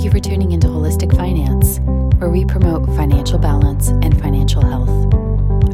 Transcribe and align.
Thank 0.00 0.14
you 0.14 0.18
for 0.18 0.28
tuning 0.30 0.52
into 0.52 0.66
Holistic 0.66 1.14
Finance, 1.14 1.78
where 2.18 2.30
we 2.30 2.46
promote 2.46 2.86
financial 2.96 3.38
balance 3.38 3.88
and 3.88 4.18
financial 4.18 4.62
health. 4.62 4.88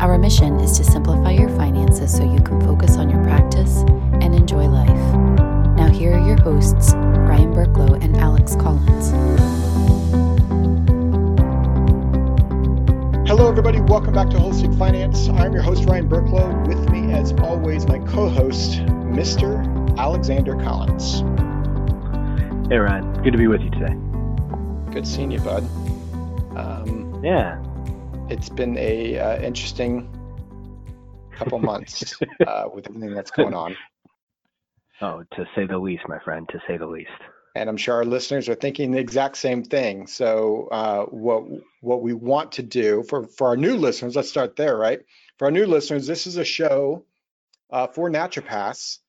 Our 0.00 0.18
mission 0.18 0.58
is 0.58 0.76
to 0.78 0.82
simplify 0.82 1.30
your 1.30 1.48
finances 1.50 2.12
so 2.12 2.24
you 2.24 2.40
can 2.40 2.60
focus 2.62 2.96
on 2.96 3.08
your 3.08 3.22
practice 3.22 3.84
and 4.20 4.34
enjoy 4.34 4.66
life. 4.66 5.14
Now, 5.76 5.88
here 5.88 6.14
are 6.14 6.26
your 6.26 6.40
hosts, 6.42 6.92
Ryan 6.94 7.54
Burklow 7.54 8.02
and 8.02 8.16
Alex 8.16 8.56
Collins. 8.56 9.10
Hello, 13.28 13.48
everybody. 13.48 13.80
Welcome 13.80 14.14
back 14.14 14.30
to 14.30 14.38
Holistic 14.38 14.76
Finance. 14.76 15.28
I'm 15.28 15.52
your 15.52 15.62
host, 15.62 15.84
Ryan 15.84 16.08
Burklow. 16.08 16.66
With 16.66 16.90
me, 16.90 17.12
as 17.12 17.30
always, 17.34 17.86
my 17.86 18.00
co 18.00 18.28
host, 18.28 18.72
Mr. 19.06 19.64
Alexander 19.96 20.56
Collins. 20.56 21.20
Hey, 22.68 22.78
Ryan. 22.78 23.22
Good 23.22 23.30
to 23.30 23.38
be 23.38 23.46
with 23.46 23.60
you 23.60 23.70
today. 23.70 23.94
Good 24.96 25.06
seeing 25.06 25.30
you, 25.30 25.40
bud. 25.40 25.62
Um, 26.56 27.20
yeah. 27.22 27.62
It's 28.30 28.48
been 28.48 28.78
a 28.78 29.18
uh, 29.18 29.42
interesting 29.42 30.08
couple 31.36 31.58
months 31.58 32.14
uh, 32.46 32.70
with 32.72 32.88
everything 32.88 33.12
that's 33.12 33.30
going 33.30 33.52
on. 33.52 33.76
Oh, 35.02 35.22
to 35.34 35.44
say 35.54 35.66
the 35.66 35.76
least, 35.76 36.04
my 36.08 36.18
friend, 36.20 36.48
to 36.48 36.62
say 36.66 36.78
the 36.78 36.86
least. 36.86 37.10
And 37.54 37.68
I'm 37.68 37.76
sure 37.76 37.96
our 37.96 38.06
listeners 38.06 38.48
are 38.48 38.54
thinking 38.54 38.90
the 38.90 38.98
exact 38.98 39.36
same 39.36 39.62
thing. 39.62 40.06
So, 40.06 40.68
uh, 40.72 41.04
what 41.04 41.44
what 41.82 42.00
we 42.00 42.14
want 42.14 42.52
to 42.52 42.62
do 42.62 43.02
for 43.02 43.26
for 43.26 43.48
our 43.48 43.56
new 43.58 43.76
listeners, 43.76 44.16
let's 44.16 44.30
start 44.30 44.56
there, 44.56 44.78
right? 44.78 45.00
For 45.36 45.44
our 45.44 45.50
new 45.50 45.66
listeners, 45.66 46.06
this 46.06 46.26
is 46.26 46.38
a 46.38 46.44
show 46.44 47.04
uh, 47.68 47.88
for 47.88 48.08
naturopaths 48.08 49.00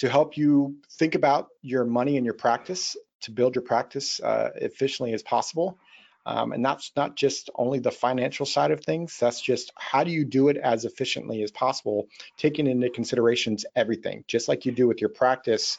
to 0.00 0.10
help 0.10 0.36
you 0.36 0.76
think 0.98 1.14
about 1.14 1.48
your 1.62 1.86
money 1.86 2.18
and 2.18 2.26
your 2.26 2.34
practice 2.34 2.94
to 3.22 3.30
build 3.30 3.54
your 3.54 3.62
practice 3.62 4.20
uh, 4.20 4.50
efficiently 4.56 5.12
as 5.12 5.22
possible. 5.22 5.78
Um, 6.26 6.52
and 6.52 6.64
that's 6.64 6.92
not 6.96 7.16
just 7.16 7.48
only 7.54 7.78
the 7.78 7.90
financial 7.90 8.44
side 8.44 8.70
of 8.70 8.84
things, 8.84 9.16
that's 9.18 9.40
just 9.40 9.72
how 9.76 10.04
do 10.04 10.10
you 10.10 10.24
do 10.24 10.48
it 10.48 10.58
as 10.58 10.84
efficiently 10.84 11.42
as 11.42 11.50
possible, 11.50 12.08
taking 12.36 12.66
into 12.66 12.90
considerations 12.90 13.64
everything, 13.74 14.24
just 14.28 14.46
like 14.46 14.66
you 14.66 14.72
do 14.72 14.86
with 14.86 15.00
your 15.00 15.10
practice 15.10 15.78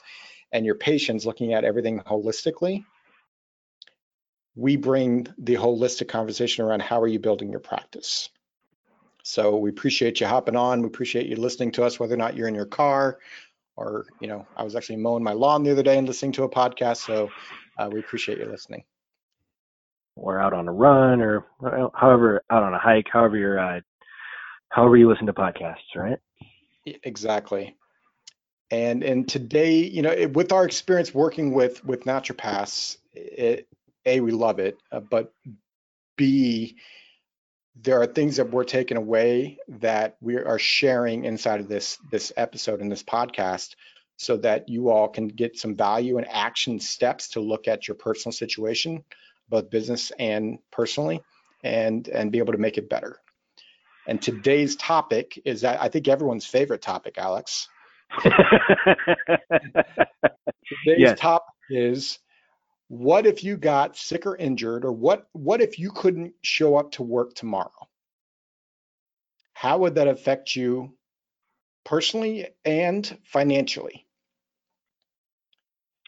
and 0.51 0.65
your 0.65 0.75
patients, 0.75 1.25
looking 1.25 1.53
at 1.53 1.63
everything 1.63 1.99
holistically. 1.99 2.83
We 4.55 4.77
bring 4.77 5.27
the 5.37 5.55
holistic 5.55 6.09
conversation 6.09 6.65
around 6.65 6.81
how 6.81 7.01
are 7.01 7.07
you 7.07 7.19
building 7.19 7.51
your 7.51 7.59
practice. 7.61 8.29
So 9.23 9.57
we 9.57 9.69
appreciate 9.69 10.19
you 10.19 10.25
hopping 10.25 10.55
on. 10.55 10.81
We 10.81 10.87
appreciate 10.87 11.27
you 11.27 11.35
listening 11.35 11.71
to 11.73 11.83
us, 11.83 11.99
whether 11.99 12.15
or 12.15 12.17
not 12.17 12.35
you're 12.35 12.47
in 12.47 12.55
your 12.55 12.65
car 12.65 13.19
or 13.81 14.05
you 14.19 14.27
know 14.27 14.45
i 14.55 14.63
was 14.63 14.75
actually 14.75 14.95
mowing 14.95 15.23
my 15.23 15.33
lawn 15.33 15.63
the 15.63 15.71
other 15.71 15.83
day 15.83 15.97
and 15.97 16.07
listening 16.07 16.31
to 16.31 16.43
a 16.43 16.49
podcast 16.49 16.97
so 16.97 17.29
uh, 17.77 17.89
we 17.91 17.99
appreciate 17.99 18.37
you 18.37 18.45
listening. 18.45 18.83
Or 20.15 20.39
out 20.39 20.53
on 20.53 20.67
a 20.67 20.71
run 20.71 21.21
or 21.21 21.45
however 21.95 22.43
out 22.49 22.63
on 22.63 22.73
a 22.73 22.79
hike 22.79 23.07
however 23.11 23.37
you're 23.37 23.59
uh, 23.59 23.79
however 24.69 24.97
you 24.97 25.09
listen 25.09 25.25
to 25.25 25.33
podcasts 25.33 25.95
right? 25.95 26.19
Exactly. 26.85 27.75
And 28.69 29.03
and 29.03 29.27
today 29.27 29.77
you 29.77 30.01
know 30.01 30.27
with 30.33 30.51
our 30.51 30.65
experience 30.65 31.13
working 31.13 31.53
with 31.53 31.83
with 31.85 32.03
naturopaths 32.03 32.97
it, 33.13 33.67
a 34.05 34.19
we 34.19 34.31
love 34.31 34.59
it 34.59 34.77
uh, 34.91 34.99
but 34.99 35.33
b 36.17 36.75
there 37.75 38.01
are 38.01 38.07
things 38.07 38.37
that 38.37 38.51
we're 38.51 38.63
taking 38.63 38.97
away 38.97 39.57
that 39.67 40.17
we 40.21 40.35
are 40.37 40.59
sharing 40.59 41.25
inside 41.25 41.59
of 41.59 41.67
this 41.67 41.97
this 42.11 42.31
episode 42.35 42.81
and 42.81 42.91
this 42.91 43.03
podcast 43.03 43.75
so 44.17 44.37
that 44.37 44.69
you 44.69 44.89
all 44.89 45.07
can 45.07 45.27
get 45.27 45.57
some 45.57 45.75
value 45.75 46.17
and 46.17 46.27
action 46.29 46.79
steps 46.79 47.29
to 47.29 47.39
look 47.39 47.67
at 47.67 47.87
your 47.87 47.95
personal 47.95 48.33
situation 48.33 49.03
both 49.49 49.69
business 49.69 50.11
and 50.19 50.59
personally 50.71 51.21
and 51.63 52.07
and 52.07 52.31
be 52.31 52.39
able 52.39 52.53
to 52.53 52.59
make 52.59 52.77
it 52.77 52.89
better 52.89 53.17
and 54.07 54.21
today's 54.21 54.75
topic 54.75 55.39
is 55.45 55.61
that 55.61 55.81
i 55.81 55.87
think 55.87 56.07
everyone's 56.07 56.45
favorite 56.45 56.81
topic 56.81 57.15
alex 57.17 57.69
today's 58.23 58.33
yes. 60.97 61.19
topic 61.19 61.47
is 61.69 62.19
what 62.91 63.25
if 63.25 63.41
you 63.41 63.55
got 63.55 63.95
sick 63.95 64.25
or 64.25 64.35
injured 64.35 64.83
or 64.83 64.91
what 64.91 65.25
what 65.31 65.61
if 65.61 65.79
you 65.79 65.91
couldn't 65.91 66.33
show 66.41 66.75
up 66.75 66.91
to 66.91 67.03
work 67.03 67.33
tomorrow? 67.33 67.87
How 69.53 69.77
would 69.77 69.95
that 69.95 70.09
affect 70.09 70.57
you 70.57 70.93
personally 71.85 72.49
and 72.65 73.17
financially? 73.23 74.05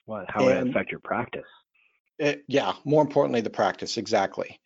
Well 0.08 0.26
how 0.28 0.44
would 0.44 0.58
and 0.58 0.68
it 0.68 0.72
affect 0.72 0.92
your 0.92 1.00
practice? 1.00 1.46
It, 2.20 2.44
yeah 2.50 2.74
more 2.84 3.02
importantly 3.02 3.40
the 3.40 3.50
practice 3.50 3.96
exactly. 3.96 4.60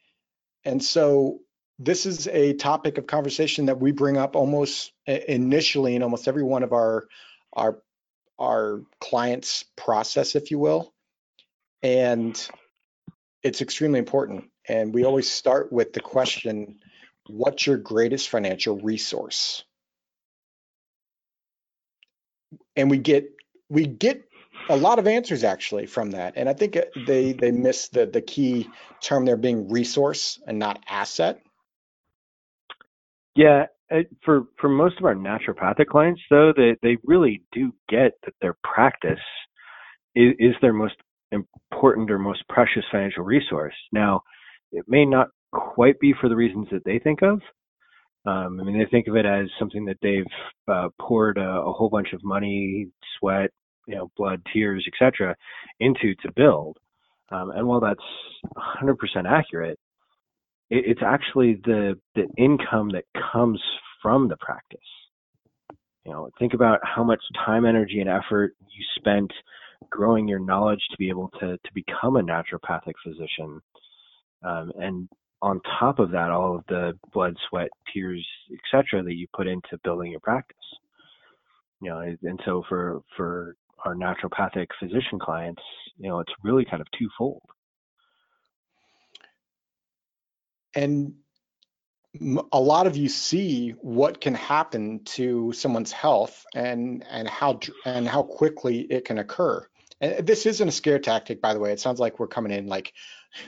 And 0.65 0.83
so 0.83 1.41
this 1.77 2.07
is 2.07 2.27
a 2.27 2.53
topic 2.53 2.97
of 2.97 3.05
conversation 3.05 3.67
that 3.67 3.79
we 3.79 3.91
bring 3.91 4.17
up 4.17 4.35
almost 4.35 4.91
initially 5.05 5.95
in 5.95 6.01
almost 6.01 6.27
every 6.27 6.41
one 6.41 6.63
of 6.63 6.73
our 6.73 7.05
our 7.53 7.77
our 8.39 8.81
clients 8.99 9.65
process 9.75 10.35
if 10.35 10.49
you 10.49 10.57
will 10.57 10.95
and 11.83 12.49
it's 13.43 13.61
extremely 13.61 13.99
important. 13.99 14.45
And 14.67 14.93
we 14.93 15.05
always 15.05 15.29
start 15.29 15.71
with 15.71 15.93
the 15.93 16.01
question 16.01 16.79
what's 17.29 17.67
your 17.67 17.77
greatest 17.77 18.29
financial 18.29 18.77
resource? 18.77 19.63
And 22.75 22.89
we 22.89 22.97
get 22.97 23.29
we 23.69 23.85
get 23.85 24.23
a 24.69 24.75
lot 24.75 24.99
of 24.99 25.07
answers 25.07 25.43
actually 25.43 25.85
from 25.85 26.11
that. 26.11 26.33
And 26.35 26.47
I 26.49 26.53
think 26.53 26.77
they 27.05 27.33
they 27.33 27.51
miss 27.51 27.89
the 27.89 28.05
the 28.05 28.21
key 28.21 28.67
term 29.01 29.25
there 29.25 29.37
being 29.37 29.69
resource 29.69 30.39
and 30.47 30.59
not 30.59 30.83
asset. 30.89 31.41
Yeah, 33.35 33.67
for 34.23 34.45
for 34.59 34.69
most 34.69 34.97
of 34.99 35.05
our 35.05 35.15
naturopathic 35.15 35.87
clients 35.87 36.21
though, 36.29 36.53
they 36.55 36.77
they 36.81 36.97
really 37.03 37.43
do 37.51 37.73
get 37.89 38.13
that 38.25 38.33
their 38.41 38.57
practice 38.63 39.19
is, 40.15 40.33
is 40.39 40.55
their 40.61 40.73
most 40.73 40.95
important 41.31 42.11
or 42.11 42.19
most 42.19 42.43
precious 42.49 42.83
financial 42.91 43.23
resource. 43.23 43.75
Now, 43.91 44.21
it 44.71 44.85
may 44.87 45.05
not 45.05 45.29
quite 45.51 45.99
be 45.99 46.13
for 46.19 46.29
the 46.29 46.35
reasons 46.35 46.67
that 46.71 46.83
they 46.85 46.99
think 46.99 47.21
of. 47.21 47.41
Um, 48.25 48.59
I 48.59 48.63
mean, 48.63 48.77
they 48.77 48.85
think 48.89 49.07
of 49.07 49.15
it 49.15 49.25
as 49.25 49.47
something 49.57 49.85
that 49.85 49.97
they've 50.01 50.25
uh, 50.67 50.89
poured 50.99 51.37
a, 51.37 51.61
a, 51.61 51.71
whole 51.71 51.89
bunch 51.89 52.11
of 52.11 52.23
money, 52.23 52.87
sweat, 53.17 53.51
you 53.87 53.95
know, 53.95 54.11
blood, 54.17 54.41
tears, 54.51 54.85
etc., 54.85 55.33
into 55.79 56.13
to 56.15 56.31
build. 56.35 56.77
Um, 57.31 57.51
and 57.51 57.65
while 57.65 57.79
that's 57.79 57.99
100% 58.83 58.97
accurate, 59.25 59.79
it, 60.69 60.83
it's 60.87 61.01
actually 61.05 61.59
the 61.63 61.97
the 62.15 62.27
income 62.37 62.89
that 62.89 63.05
comes 63.31 63.61
from 64.01 64.27
the 64.27 64.37
practice. 64.37 64.79
You 66.05 66.11
know, 66.11 66.29
think 66.39 66.53
about 66.53 66.79
how 66.83 67.03
much 67.03 67.21
time, 67.45 67.65
energy, 67.65 67.99
and 67.99 68.09
effort 68.09 68.55
you 68.59 68.83
spent 68.97 69.31
growing 69.89 70.27
your 70.27 70.39
knowledge 70.39 70.81
to 70.91 70.97
be 70.97 71.09
able 71.09 71.29
to 71.39 71.57
to 71.57 71.73
become 71.73 72.17
a 72.17 72.23
naturopathic 72.23 72.93
physician. 73.03 73.61
Um, 74.43 74.71
and 74.77 75.09
on 75.41 75.61
top 75.79 75.99
of 75.99 76.11
that 76.11 76.31
all 76.31 76.55
of 76.55 76.63
the 76.67 76.97
blood 77.13 77.35
sweat 77.49 77.69
tears 77.93 78.25
etc 78.51 79.03
that 79.03 79.13
you 79.13 79.27
put 79.35 79.47
into 79.47 79.77
building 79.83 80.11
your 80.11 80.19
practice. 80.19 80.57
You 81.81 81.89
know 81.89 81.99
and 81.99 82.39
so 82.45 82.63
for 82.67 83.01
for 83.15 83.55
our 83.85 83.95
naturopathic 83.95 84.67
physician 84.79 85.19
clients 85.19 85.61
you 85.97 86.09
know 86.09 86.19
it's 86.19 86.33
really 86.43 86.65
kind 86.65 86.81
of 86.81 86.87
twofold. 86.97 87.41
And 90.75 91.13
a 92.51 92.59
lot 92.59 92.87
of 92.87 92.95
you 92.95 93.09
see 93.09 93.71
what 93.81 94.21
can 94.21 94.33
happen 94.33 95.03
to 95.05 95.51
someone's 95.53 95.91
health 95.91 96.45
and 96.55 97.05
and 97.09 97.27
how 97.27 97.59
and 97.85 98.07
how 98.07 98.23
quickly 98.23 98.81
it 98.81 99.05
can 99.05 99.17
occur. 99.17 99.67
And 99.99 100.25
this 100.25 100.45
isn't 100.45 100.67
a 100.67 100.71
scare 100.71 100.99
tactic, 100.99 101.41
by 101.41 101.53
the 101.53 101.59
way. 101.59 101.71
It 101.71 101.79
sounds 101.79 101.99
like 101.99 102.19
we're 102.19 102.27
coming 102.27 102.51
in 102.51 102.67
like 102.67 102.93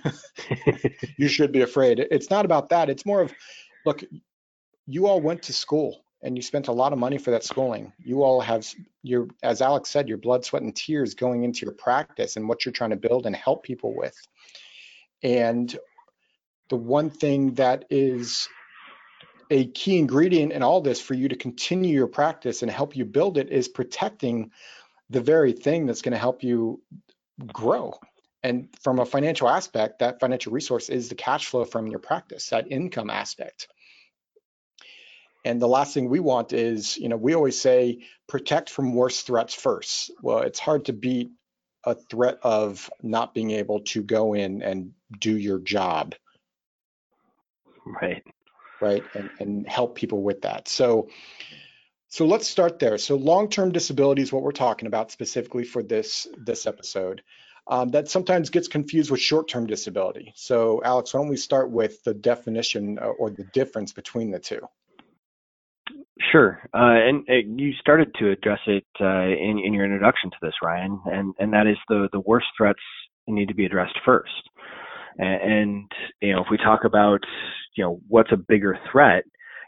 you 1.18 1.28
should 1.28 1.52
be 1.52 1.62
afraid. 1.62 2.00
It's 2.00 2.30
not 2.30 2.46
about 2.46 2.70
that. 2.70 2.90
It's 2.90 3.06
more 3.06 3.22
of 3.22 3.34
look, 3.86 4.04
you 4.88 5.08
all 5.08 5.22
went 5.22 5.44
to 5.44 5.54
school 5.54 6.04
and 6.22 6.36
you 6.36 6.42
spent 6.42 6.68
a 6.68 6.74
lot 6.74 6.92
of 6.92 7.00
money 7.00 7.18
for 7.18 7.32
that 7.32 7.44
schooling. 7.44 7.94
You 7.98 8.24
all 8.24 8.42
have 8.42 8.68
your, 9.04 9.28
as 9.42 9.62
Alex 9.62 9.90
said, 9.90 10.10
your 10.10 10.18
blood, 10.18 10.44
sweat, 10.44 10.64
and 10.64 10.76
tears 10.76 11.14
going 11.14 11.44
into 11.44 11.66
your 11.66 11.74
practice 11.74 12.36
and 12.36 12.50
what 12.50 12.66
you're 12.66 12.74
trying 12.74 12.90
to 12.90 12.98
build 12.98 13.26
and 13.26 13.36
help 13.36 13.64
people 13.64 13.96
with. 13.96 14.16
And 15.24 15.74
the 16.70 16.76
one 16.76 17.10
thing 17.10 17.54
that 17.54 17.86
is 17.90 18.50
a 19.50 19.66
key 19.66 19.98
ingredient 19.98 20.52
in 20.52 20.64
all 20.64 20.82
this 20.82 21.02
for 21.02 21.14
you 21.14 21.30
to 21.30 21.36
continue 21.36 21.94
your 21.94 22.08
practice 22.08 22.62
and 22.62 22.72
help 22.72 22.96
you 22.96 23.06
build 23.06 23.38
it 23.38 23.50
is 23.50 23.68
protecting 23.68 24.52
the 25.10 25.22
very 25.22 25.54
thing 25.54 25.86
that's 25.86 26.02
going 26.02 26.14
to 26.14 26.20
help 26.20 26.44
you 26.44 26.82
grow. 27.48 27.94
And 28.44 28.70
from 28.82 29.00
a 29.00 29.06
financial 29.06 29.50
aspect, 29.50 30.00
that 30.00 30.20
financial 30.20 30.54
resource 30.54 30.90
is 30.90 31.10
the 31.10 31.16
cash 31.16 31.48
flow 31.48 31.66
from 31.66 31.88
your 31.88 32.00
practice, 32.00 32.50
that 32.50 32.72
income 32.72 33.10
aspect. 33.10 33.68
And 35.44 35.62
the 35.62 35.68
last 35.68 35.94
thing 35.94 36.10
we 36.10 36.20
want 36.20 36.54
is, 36.54 36.98
you 36.98 37.10
know, 37.10 37.18
we 37.18 37.34
always 37.34 37.60
say 37.60 38.04
protect 38.28 38.70
from 38.70 38.94
worse 38.94 39.22
threats 39.22 39.54
first. 39.54 40.12
Well, 40.22 40.40
it's 40.40 40.60
hard 40.60 40.86
to 40.86 40.94
beat 40.94 41.32
a 41.86 41.96
threat 41.96 42.40
of 42.44 42.90
not 43.02 43.34
being 43.34 43.52
able 43.52 43.82
to 43.82 44.04
go 44.04 44.34
in 44.34 44.62
and 44.62 44.92
do 45.18 45.36
your 45.36 45.60
job. 45.60 46.16
Right. 47.86 48.24
Right. 48.82 49.04
And, 49.14 49.30
and 49.40 49.68
help 49.68 49.96
people 49.96 50.22
with 50.22 50.42
that. 50.42 50.68
So, 50.68 51.10
so 52.08 52.26
let's 52.26 52.48
start 52.48 52.80
there. 52.80 52.98
So 52.98 53.16
long-term 53.16 53.72
disability 53.72 54.22
is 54.22 54.32
what 54.32 54.42
we're 54.44 54.52
talking 54.52 54.88
about 54.88 55.12
specifically 55.12 55.64
for 55.64 55.84
this 55.84 56.28
this 56.38 56.66
episode. 56.66 57.22
Um, 57.68 57.90
that 57.90 58.08
sometimes 58.08 58.50
gets 58.50 58.68
confused 58.68 59.12
with 59.12 59.20
short-term 59.20 59.68
disability. 59.68 60.34
So 60.36 60.82
Alex, 60.84 61.14
why 61.14 61.20
don't 61.20 61.30
we 61.30 61.38
start 61.38 61.70
with 61.70 62.04
the 62.04 62.16
definition 62.16 62.98
uh, 62.98 63.06
or 63.06 63.30
the 63.30 63.44
difference 63.54 63.94
between 63.94 64.32
the 64.32 64.40
two? 64.40 64.62
Sure, 66.32 66.60
uh, 66.74 66.98
and 67.08 67.26
uh, 67.30 67.34
you 67.46 67.74
started 67.80 68.14
to 68.20 68.32
address 68.32 68.60
it 68.66 68.86
uh, 69.00 69.28
in, 69.28 69.62
in 69.64 69.74
your 69.74 69.86
introduction 69.86 70.32
to 70.32 70.38
this, 70.42 70.54
Ryan, 70.64 71.00
and 71.06 71.34
and 71.40 71.54
that 71.54 71.68
is 71.68 71.78
the 71.88 72.10
the 72.12 72.20
worst 72.22 72.48
threats 72.58 72.80
need 73.28 73.48
to 73.48 73.54
be 73.54 73.66
addressed 73.66 73.98
first. 74.04 74.50
And, 75.20 75.92
you 76.22 76.34
know, 76.34 76.42
if 76.42 76.48
we 76.50 76.58
talk 76.58 76.86
about 76.86 77.20
you 77.76 77.84
know 77.84 78.00
what's 78.08 78.32
a 78.32 78.38
bigger 78.38 78.78
threat, 78.92 79.24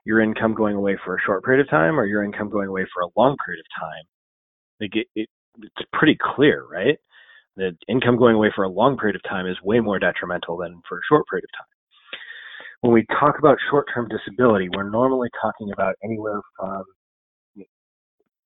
your 0.06 0.21
income 0.21 0.53
going 0.53 0.75
away 0.75 0.98
for 1.03 1.15
a 1.15 1.21
short 1.25 1.44
period 1.44 1.62
of 1.62 1.69
time 1.69 2.00
or 2.00 2.06
your 2.06 2.24
income 2.24 2.50
going 2.50 2.68
away 2.69 2.86
for 2.94 3.03
a 3.03 3.09
long 3.18 3.36
period 3.45 3.62
of 3.62 3.81
time, 3.81 4.03
like 4.80 4.95
it, 4.95 5.07
it 5.15 5.30
it's 5.62 5.89
pretty 5.94 6.18
clear, 6.36 6.65
right? 6.71 6.98
That 7.57 7.75
income 7.89 8.18
going 8.18 8.36
away 8.36 8.51
for 8.56 8.63
a 8.63 8.69
long 8.69 8.98
period 8.98 9.15
of 9.18 9.24
time 9.30 9.48
is 9.48 9.57
way 9.63 9.80
more 9.81 10.00
detrimental 10.00 10.57
than 10.57 10.81
for 10.88 10.98
a 10.98 11.01
short 11.09 11.25
period 11.30 11.44
of 11.45 11.59
time 11.59 11.68
when 12.81 12.94
we 12.94 13.06
talk 13.19 13.38
about 13.38 13.57
short-term 13.69 14.09
disability, 14.09 14.69
we're 14.75 14.89
normally 14.89 15.30
talking 15.42 15.71
about 15.71 15.95
anywhere 16.03 16.42
from 16.57 16.83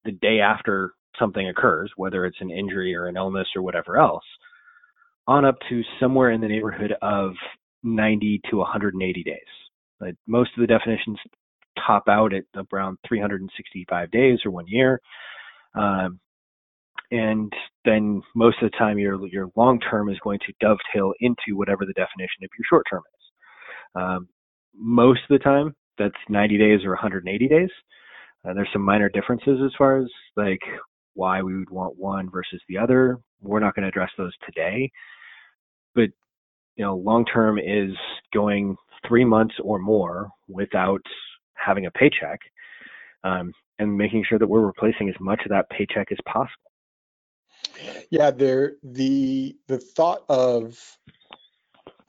the 0.04 0.12
day 0.12 0.40
after 0.40 0.92
something 1.18 1.48
occurs, 1.48 1.92
whether 1.96 2.26
it's 2.26 2.42
an 2.42 2.52
injury 2.52 2.94
or 2.94 3.08
an 3.08 3.16
illness 3.16 3.48
or 3.56 3.62
whatever 3.62 3.98
else, 3.98 4.24
on 5.28 5.46
up 5.46 5.58
to 5.70 5.82
somewhere 6.00 6.32
in 6.32 6.42
the 6.42 6.48
neighborhood 6.48 6.94
of 7.02 7.34
90 7.84 8.42
to 8.50 8.58
180 8.58 9.24
days. 9.24 9.36
Like 10.00 10.16
most 10.28 10.52
of 10.58 10.62
the 10.62 10.68
definitions 10.68 11.18
top 11.86 12.04
out 12.08 12.34
at 12.34 12.44
around 12.72 12.98
365 13.08 14.12
days 14.12 14.40
or 14.46 14.52
one 14.52 14.68
year. 14.68 15.00
Um, 15.74 16.20
and 17.12 17.52
then 17.84 18.22
most 18.36 18.58
of 18.62 18.72
the 18.72 18.78
time 18.78 18.98
your 18.98 19.28
your 19.28 19.50
long 19.56 19.80
term 19.80 20.10
is 20.10 20.18
going 20.24 20.40
to 20.40 20.54
dovetail 20.60 21.14
into 21.20 21.56
whatever 21.56 21.86
the 21.86 21.94
definition 21.94 22.44
of 22.44 22.50
your 22.58 22.66
short 22.68 22.86
term 22.90 23.04
is. 23.16 24.02
Um, 24.02 24.28
most 24.76 25.22
of 25.30 25.40
the 25.40 25.44
time, 25.44 25.76
that's 25.98 26.16
90 26.30 26.58
days 26.58 26.84
or 26.84 26.90
180 26.90 27.48
days. 27.48 27.70
Uh, 28.48 28.54
there's 28.54 28.70
some 28.74 28.82
minor 28.82 29.10
differences 29.10 29.60
as 29.64 29.72
far 29.78 29.98
as 29.98 30.08
like 30.36 30.62
why 31.14 31.42
we 31.42 31.58
would 31.58 31.70
want 31.70 31.98
one 31.98 32.30
versus 32.30 32.62
the 32.68 32.78
other. 32.78 33.20
We're 33.42 33.60
not 33.60 33.76
going 33.76 33.84
to 33.84 33.90
address 33.90 34.12
those 34.18 34.34
today, 34.46 34.92
but 35.94 36.10
you 36.76 36.84
know, 36.84 36.96
long 36.96 37.26
term 37.26 37.58
is 37.58 37.92
going 38.34 38.76
three 39.08 39.26
months 39.26 39.56
or 39.64 39.80
more 39.80 40.30
without 40.48 41.02
having 41.54 41.86
a 41.86 41.92
paycheck, 41.92 42.40
um, 43.24 43.54
and 43.80 43.98
making 43.98 44.26
sure 44.28 44.40
that 44.40 44.48
we're 44.48 44.66
replacing 44.66 45.10
as 45.10 45.16
much 45.20 45.42
of 45.46 45.50
that 45.50 45.70
paycheck 45.70 46.12
as 46.12 46.18
possible. 46.26 46.72
Yeah, 48.10 48.32
there 48.32 48.74
the 48.84 49.56
the 49.68 49.78
thought 49.78 50.24
of 50.30 50.78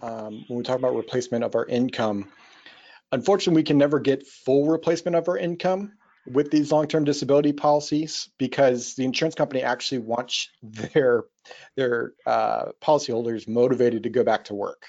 um, 0.00 0.44
when 0.48 0.58
we 0.58 0.62
talk 0.62 0.78
about 0.78 0.94
replacement 0.94 1.44
of 1.44 1.54
our 1.54 1.66
income, 1.66 2.30
unfortunately, 3.12 3.60
we 3.60 3.64
can 3.64 3.78
never 3.78 3.98
get 3.98 4.26
full 4.26 4.68
replacement 4.68 5.16
of 5.16 5.28
our 5.28 5.38
income 5.38 5.92
with 6.26 6.50
these 6.50 6.72
long-term 6.72 7.04
disability 7.04 7.52
policies 7.52 8.28
because 8.38 8.94
the 8.94 9.04
insurance 9.04 9.34
company 9.34 9.62
actually 9.62 9.98
wants 9.98 10.48
their 10.62 11.24
their 11.76 12.12
uh, 12.26 12.66
policyholders 12.82 13.48
motivated 13.48 14.02
to 14.04 14.10
go 14.10 14.24
back 14.24 14.44
to 14.44 14.54
work. 14.54 14.86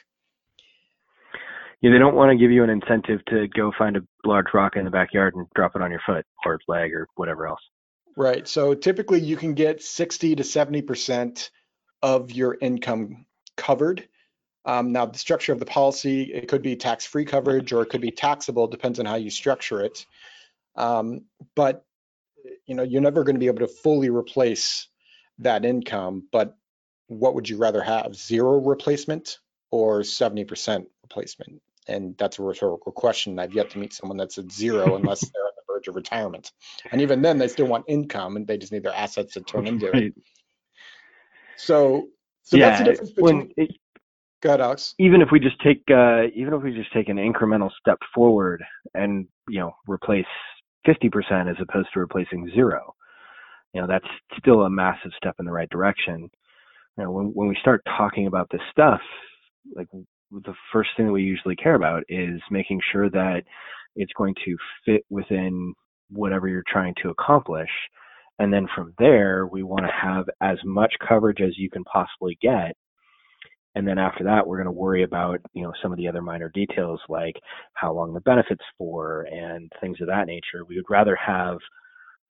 Yeah, 1.81 1.91
they 1.91 1.99
don't 1.99 2.15
want 2.15 2.31
to 2.31 2.37
give 2.37 2.51
you 2.51 2.63
an 2.63 2.69
incentive 2.69 3.23
to 3.25 3.47
go 3.49 3.71
find 3.77 3.97
a 3.97 4.01
large 4.25 4.47
rock 4.53 4.75
in 4.75 4.85
the 4.85 4.91
backyard 4.91 5.35
and 5.35 5.45
drop 5.55 5.75
it 5.75 5.81
on 5.81 5.91
your 5.91 6.01
foot 6.05 6.25
or 6.45 6.59
leg 6.67 6.93
or 6.93 7.07
whatever 7.15 7.47
else. 7.47 7.61
Right. 8.15 8.47
So 8.47 8.73
typically, 8.73 9.21
you 9.21 9.37
can 9.37 9.53
get 9.53 9.83
60 9.83 10.37
to 10.37 10.43
70 10.43 10.81
percent 10.81 11.51
of 12.01 12.31
your 12.31 12.57
income 12.59 13.25
covered 13.55 14.07
um, 14.67 14.91
now, 14.91 15.05
the 15.05 15.17
structure 15.17 15.53
of 15.53 15.59
the 15.59 15.65
policy, 15.65 16.23
it 16.23 16.49
could 16.49 16.61
be 16.61 16.75
tax-free 16.75 17.23
coverage 17.23 17.71
or 17.71 17.83
it 17.83 17.85
could 17.89 18.01
be 18.01 18.11
taxable, 18.11 18.67
depends 18.67 18.99
on 18.99 19.05
how 19.05 19.15
you 19.15 19.29
structure 19.29 19.79
it. 19.79 20.05
Um, 20.77 21.25
but 21.55 21.85
you 22.65 22.75
know, 22.75 22.83
you're 22.83 23.01
never 23.01 23.23
going 23.23 23.35
to 23.35 23.39
be 23.39 23.47
able 23.47 23.65
to 23.65 23.67
fully 23.67 24.09
replace 24.09 24.87
that 25.39 25.65
income. 25.65 26.27
But 26.31 26.55
what 27.07 27.35
would 27.35 27.49
you 27.49 27.57
rather 27.57 27.81
have, 27.81 28.15
zero 28.15 28.59
replacement 28.59 29.39
or 29.71 30.01
70% 30.01 30.85
replacement? 31.03 31.61
And 31.87 32.17
that's 32.17 32.37
a 32.39 32.43
rhetorical 32.43 32.91
question. 32.91 33.39
I've 33.39 33.53
yet 33.53 33.69
to 33.71 33.79
meet 33.79 33.93
someone 33.93 34.17
that's 34.17 34.37
at 34.37 34.51
zero 34.51 34.95
unless 34.95 35.21
they're 35.33 35.43
on 35.43 35.51
the 35.55 35.73
verge 35.73 35.87
of 35.87 35.95
retirement. 35.95 36.51
And 36.91 37.01
even 37.01 37.21
then, 37.21 37.37
they 37.37 37.47
still 37.47 37.67
want 37.67 37.85
income, 37.87 38.35
and 38.35 38.45
they 38.45 38.57
just 38.57 38.73
need 38.73 38.83
their 38.83 38.93
assets 38.93 39.33
to 39.33 39.41
turn 39.41 39.67
into 39.67 39.91
it. 39.91 40.13
So, 41.55 42.09
so 42.43 42.57
yeah, 42.57 42.69
that's 42.69 42.79
the 42.79 42.85
difference 42.85 43.11
between. 43.11 43.53
It, 43.57 43.71
Go 44.43 44.49
ahead, 44.49 44.61
Alex. 44.61 44.93
even 44.99 45.21
if 45.21 45.29
we 45.31 45.39
just 45.39 45.59
take 45.63 45.81
uh, 45.89 46.25
even 46.35 46.53
if 46.53 46.61
we 46.61 46.71
just 46.71 46.93
take 46.93 47.09
an 47.09 47.17
incremental 47.17 47.71
step 47.79 47.97
forward 48.13 48.63
and 48.93 49.27
you 49.49 49.59
know 49.59 49.71
replace 49.87 50.25
50% 50.87 51.49
as 51.49 51.57
opposed 51.61 51.89
to 51.93 51.99
replacing 51.99 52.49
zero. 52.53 52.93
You 53.73 53.81
know 53.81 53.87
that's 53.87 54.07
still 54.39 54.63
a 54.63 54.69
massive 54.69 55.11
step 55.17 55.35
in 55.39 55.45
the 55.45 55.51
right 55.51 55.69
direction. 55.69 56.29
You 56.97 57.03
know 57.03 57.11
when 57.11 57.27
when 57.27 57.47
we 57.47 57.57
start 57.61 57.81
talking 57.97 58.27
about 58.27 58.47
this 58.51 58.61
stuff 58.71 59.01
like 59.75 59.87
the 60.31 60.53
first 60.73 60.89
thing 60.95 61.07
that 61.07 61.11
we 61.11 61.23
usually 61.23 61.55
care 61.55 61.75
about 61.75 62.03
is 62.09 62.41
making 62.51 62.79
sure 62.91 63.09
that 63.09 63.43
it's 63.95 64.11
going 64.17 64.35
to 64.45 64.57
fit 64.85 65.05
within 65.09 65.73
whatever 66.09 66.47
you're 66.47 66.63
trying 66.67 66.93
to 67.01 67.09
accomplish. 67.09 67.69
And 68.39 68.53
then 68.53 68.67
from 68.75 68.93
there 68.99 69.47
we 69.47 69.63
want 69.63 69.85
to 69.85 69.91
have 69.91 70.25
as 70.41 70.57
much 70.63 70.93
coverage 71.07 71.41
as 71.41 71.57
you 71.57 71.69
can 71.69 71.83
possibly 71.85 72.37
get 72.41 72.75
and 73.77 73.87
then 73.87 73.99
after 73.99 74.23
that 74.23 74.45
we're 74.45 74.57
going 74.57 74.65
to 74.65 74.71
worry 74.71 75.03
about 75.03 75.39
you 75.53 75.61
know 75.61 75.71
some 75.81 75.91
of 75.91 75.97
the 75.97 76.07
other 76.07 76.21
minor 76.21 76.49
details 76.49 76.99
like 77.07 77.35
how 77.73 77.93
long 77.93 78.13
the 78.13 78.21
benefits 78.21 78.63
for 78.77 79.27
and 79.31 79.71
things 79.79 79.97
of 80.01 80.07
that 80.07 80.25
nature. 80.25 80.65
We 80.67 80.77
would 80.77 80.89
rather 80.89 81.15
have 81.15 81.57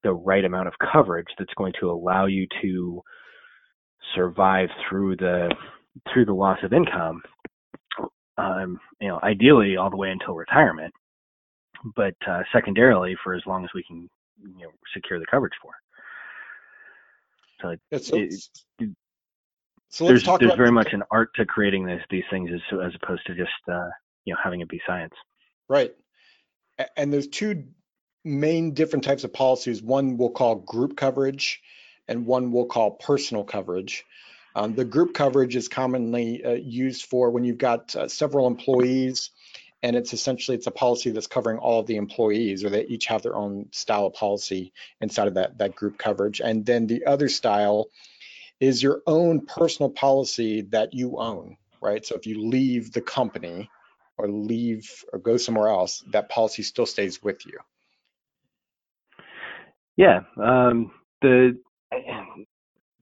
the 0.03 0.13
right 0.13 0.43
amount 0.43 0.67
of 0.67 0.73
coverage 0.91 1.27
that's 1.39 1.53
going 1.55 1.73
to 1.79 1.89
allow 1.89 2.25
you 2.25 2.47
to 2.61 3.01
survive 4.15 4.69
through 4.87 5.15
the 5.15 5.53
through 6.13 6.25
the 6.25 6.33
loss 6.33 6.59
of 6.63 6.73
income 6.73 7.21
um, 8.37 8.79
you 8.99 9.07
know 9.07 9.19
ideally 9.23 9.77
all 9.77 9.89
the 9.89 9.97
way 9.97 10.11
until 10.11 10.35
retirement 10.35 10.93
but 11.95 12.15
uh, 12.27 12.41
secondarily 12.53 13.15
for 13.23 13.33
as 13.33 13.41
long 13.45 13.63
as 13.63 13.69
we 13.73 13.83
can 13.83 14.09
you 14.41 14.65
know 14.65 14.71
secure 14.93 15.19
the 15.19 15.25
coverage 15.29 15.53
for. 15.61 15.71
So, 17.61 17.75
so, 17.97 18.17
it, 18.17 18.33
so 19.89 20.05
let's 20.05 20.11
there's 20.11 20.23
talk 20.23 20.39
there's 20.39 20.49
about 20.49 20.57
very 20.57 20.71
much 20.71 20.93
an 20.93 21.03
art 21.11 21.33
to 21.35 21.45
creating 21.45 21.85
this, 21.85 22.01
these 22.09 22.23
things 22.29 22.49
as 22.53 22.79
as 22.83 22.93
opposed 23.01 23.25
to 23.27 23.35
just 23.35 23.51
uh, 23.67 23.89
you 24.25 24.33
know 24.33 24.39
having 24.43 24.61
it 24.61 24.69
be 24.69 24.81
science. 24.85 25.13
right. 25.67 25.93
And 26.95 27.11
there's 27.11 27.27
two 27.27 27.63
main 28.23 28.73
different 28.73 29.03
types 29.03 29.23
of 29.23 29.33
policies. 29.33 29.81
One 29.81 30.17
we'll 30.17 30.29
call 30.29 30.55
group 30.55 30.95
coverage, 30.95 31.61
and 32.07 32.25
one 32.25 32.51
we'll 32.51 32.65
call 32.65 32.91
personal 32.91 33.43
coverage. 33.43 34.05
Um, 34.55 34.75
the 34.75 34.85
group 34.85 35.13
coverage 35.13 35.55
is 35.55 35.67
commonly 35.67 36.43
uh, 36.43 36.53
used 36.53 37.05
for 37.05 37.31
when 37.31 37.43
you've 37.43 37.57
got 37.57 37.95
uh, 37.95 38.07
several 38.07 38.47
employees, 38.47 39.31
and 39.81 39.95
it's 39.95 40.13
essentially 40.13 40.57
it's 40.57 40.67
a 40.67 40.71
policy 40.71 41.11
that's 41.11 41.27
covering 41.27 41.57
all 41.57 41.79
of 41.79 41.87
the 41.87 41.95
employees, 41.95 42.63
or 42.63 42.69
they 42.69 42.85
each 42.85 43.05
have 43.05 43.21
their 43.23 43.35
own 43.35 43.69
style 43.71 44.05
of 44.05 44.13
policy 44.13 44.73
inside 45.01 45.27
of 45.27 45.35
that 45.35 45.57
that 45.59 45.75
group 45.75 45.97
coverage. 45.97 46.41
And 46.41 46.65
then 46.65 46.87
the 46.87 47.05
other 47.05 47.29
style 47.29 47.87
is 48.59 48.81
your 48.81 49.01
own 49.07 49.45
personal 49.45 49.89
policy 49.89 50.61
that 50.61 50.93
you 50.93 51.17
own, 51.17 51.57
right? 51.81 52.05
So 52.05 52.15
if 52.15 52.25
you 52.25 52.41
leave 52.41 52.91
the 52.91 53.01
company 53.01 53.69
or 54.17 54.27
leave 54.27 54.89
or 55.13 55.19
go 55.19 55.37
somewhere 55.37 55.69
else, 55.69 56.03
that 56.11 56.29
policy 56.29 56.63
still 56.63 56.85
stays 56.85 57.21
with 57.21 57.45
you. 57.45 57.57
Yeah, 59.95 60.21
um, 60.41 60.91
the 61.21 61.57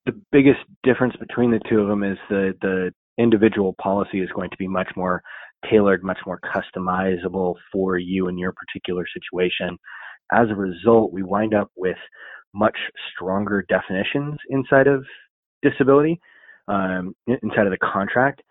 the 0.05 0.21
biggest 0.31 0.59
difference 0.83 1.15
between 1.17 1.51
the 1.51 1.59
two 1.69 1.79
of 1.79 1.87
them 1.87 2.03
is 2.03 2.17
the 2.29 2.53
the 2.61 2.93
individual 3.17 3.75
policy 3.81 4.21
is 4.21 4.29
going 4.35 4.49
to 4.49 4.57
be 4.57 4.67
much 4.67 4.89
more 4.95 5.21
tailored, 5.69 6.03
much 6.03 6.19
more 6.25 6.39
customizable 6.39 7.55
for 7.71 7.97
you 7.97 8.27
and 8.27 8.37
your 8.37 8.53
particular 8.53 9.05
situation. 9.13 9.77
As 10.31 10.49
a 10.49 10.55
result, 10.55 11.13
we 11.13 11.23
wind 11.23 11.53
up 11.53 11.71
with 11.75 11.97
much 12.53 12.77
stronger 13.11 13.65
definitions 13.67 14.37
inside 14.49 14.87
of 14.87 15.05
disability, 15.69 16.19
um, 16.67 17.15
inside 17.27 17.67
of 17.67 17.71
the 17.71 17.77
contract. 17.93 18.41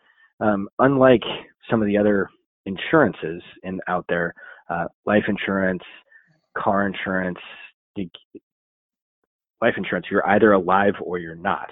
Um, 0.41 0.69
unlike 0.81 1.23
some 1.71 1.81
of 1.83 1.89
the 1.89 1.97
other 1.99 2.29
insurances 2.67 3.43
in 3.63 3.81
out 3.89 4.05
there, 4.09 4.35
uh, 4.71 4.87
life 5.07 5.25
insurance, 5.29 5.83
car 6.57 6.87
insurance, 6.87 7.39
life 9.63 9.75
insurance, 9.77 10.07
you're 10.11 10.29
either 10.29 10.53
alive 10.53 10.95
or 11.03 11.19
you're 11.19 11.37
not. 11.37 11.71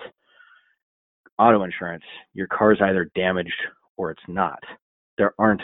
auto 1.39 1.65
insurance, 1.65 2.05
your 2.35 2.47
car 2.47 2.73
is 2.73 2.79
either 2.83 3.11
damaged 3.15 3.61
or 3.97 4.11
it's 4.11 4.23
not. 4.29 4.61
There 5.19 5.35
aren't 5.39 5.63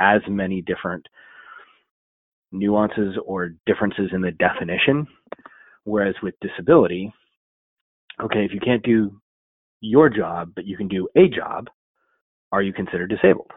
as 0.00 0.20
many 0.28 0.62
different 0.62 1.06
nuances 2.52 3.16
or 3.26 3.54
differences 3.66 4.10
in 4.12 4.20
the 4.20 4.32
definition. 4.32 5.06
Whereas 5.84 6.14
with 6.22 6.34
disability, 6.40 7.12
okay, 8.22 8.44
if 8.44 8.52
you 8.52 8.60
can't 8.60 8.82
do 8.82 9.20
your 9.80 10.08
job, 10.08 10.52
but 10.54 10.66
you 10.66 10.76
can 10.76 10.88
do 10.88 11.08
a 11.16 11.28
job, 11.28 11.68
are 12.52 12.62
you 12.62 12.72
considered 12.72 13.10
disabled? 13.10 13.50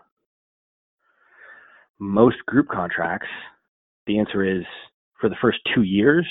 Most 1.99 2.37
group 2.45 2.67
contracts, 2.67 3.27
the 4.05 4.19
answer 4.19 4.43
is 4.43 4.63
for 5.19 5.29
the 5.29 5.35
first 5.41 5.59
two 5.73 5.83
years, 5.83 6.27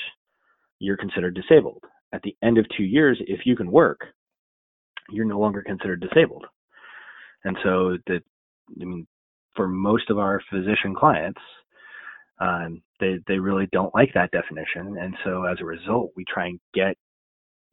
you're 0.78 0.96
considered 0.96 1.34
disabled. 1.34 1.82
At 2.12 2.22
the 2.22 2.36
end 2.42 2.58
of 2.58 2.66
two 2.76 2.84
years, 2.84 3.18
if 3.26 3.40
you 3.44 3.56
can 3.56 3.70
work, 3.70 4.00
you're 5.10 5.24
no 5.24 5.38
longer 5.38 5.62
considered 5.62 6.00
disabled. 6.00 6.44
And 7.44 7.56
so 7.62 7.96
that, 8.06 8.20
I 8.80 8.84
mean, 8.84 9.06
for 9.54 9.68
most 9.68 10.10
of 10.10 10.18
our 10.18 10.40
physician 10.50 10.94
clients, 10.94 11.40
um, 12.38 12.82
they 13.00 13.18
they 13.26 13.38
really 13.38 13.66
don't 13.72 13.94
like 13.94 14.12
that 14.14 14.30
definition, 14.30 14.98
and 14.98 15.14
so 15.24 15.44
as 15.44 15.56
a 15.60 15.64
result, 15.64 16.12
we 16.16 16.24
try 16.28 16.48
and 16.48 16.60
get 16.74 16.96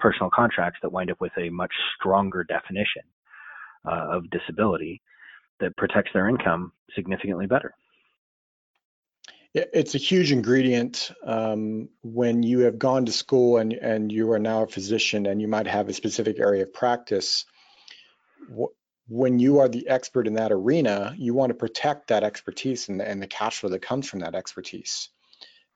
personal 0.04 0.30
contracts 0.30 0.80
that 0.82 0.92
wind 0.92 1.10
up 1.10 1.22
with 1.22 1.32
a 1.38 1.50
much 1.50 1.72
stronger 1.96 2.44
definition 2.44 3.04
uh, 3.88 4.18
of 4.18 4.30
disability 4.30 5.02
that 5.62 5.76
protects 5.78 6.12
their 6.14 6.28
income 6.28 6.74
significantly 6.94 7.48
better. 7.48 7.74
It's 9.54 9.96
a 9.96 10.00
huge 10.00 10.32
ingredient 10.32 11.12
um, 11.24 11.88
when 12.02 12.44
you 12.44 12.60
have 12.62 12.78
gone 12.78 13.06
to 13.06 13.12
school 13.12 13.58
and, 13.58 13.72
and 13.72 14.12
you 14.12 14.32
are 14.32 14.40
now 14.40 14.64
a 14.64 14.68
physician 14.68 15.26
and 15.26 15.40
you 15.40 15.48
might 15.48 15.68
have 15.68 15.88
a 15.88 15.94
specific 15.94 16.40
area 16.40 16.64
of 16.64 16.74
practice. 16.74 17.46
When 19.08 19.40
you 19.40 19.60
are 19.60 19.70
the 19.70 19.88
expert 19.88 20.28
in 20.28 20.34
that 20.34 20.52
arena, 20.52 21.16
you 21.18 21.34
want 21.34 21.52
to 21.52 21.56
protect 21.56 22.08
that 22.08 22.24
expertise 22.24 22.90
and 22.90 23.02
and 23.02 23.22
the 23.22 23.28
cash 23.28 23.60
flow 23.60 23.70
that 23.70 23.84
comes 23.84 24.10
from 24.10 24.20
that 24.22 24.36
expertise. 24.36 25.10